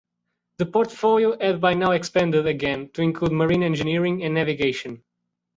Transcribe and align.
The 0.57 0.65
portfolio 0.65 1.37
had 1.39 1.61
by 1.61 1.75
now 1.75 1.91
expanded 1.91 2.47
again 2.47 2.89
to 2.93 3.03
include 3.03 3.31
marine 3.33 3.61
engineering 3.61 4.23
and 4.23 4.33
navigation. 4.33 5.03